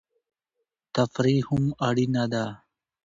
تفریح 0.95 1.43
هم 1.49 1.63
اړینه 1.87 2.23
ده. 2.33 2.45